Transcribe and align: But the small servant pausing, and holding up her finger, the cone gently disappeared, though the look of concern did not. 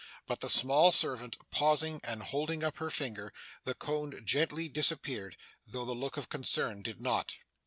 But 0.25 0.39
the 0.39 0.49
small 0.49 0.91
servant 0.91 1.37
pausing, 1.51 2.01
and 2.03 2.23
holding 2.23 2.63
up 2.63 2.77
her 2.77 2.89
finger, 2.89 3.31
the 3.65 3.75
cone 3.75 4.19
gently 4.25 4.67
disappeared, 4.67 5.37
though 5.67 5.85
the 5.85 5.91
look 5.93 6.17
of 6.17 6.27
concern 6.27 6.81
did 6.81 6.99
not. 6.99 7.35